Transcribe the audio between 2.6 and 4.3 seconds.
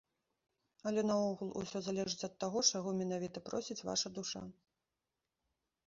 чаго менавіта просіць ваша